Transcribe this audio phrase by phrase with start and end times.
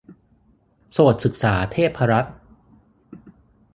[0.91, 2.35] โสตศึกษาเทพรัตน์